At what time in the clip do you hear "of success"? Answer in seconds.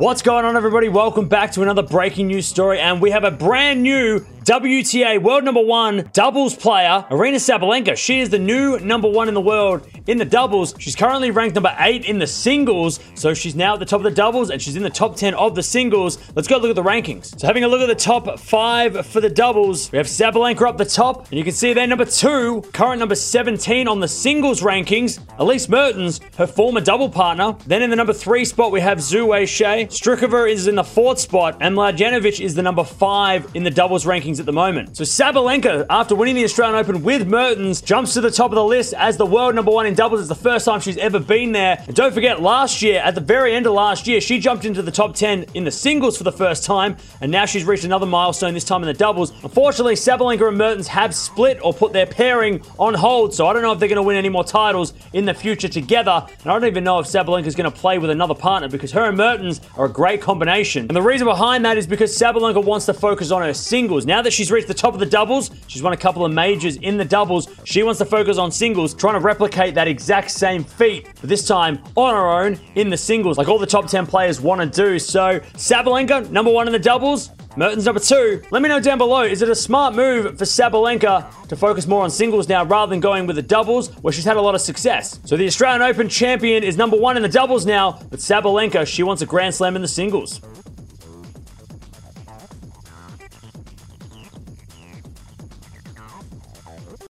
84.54-85.18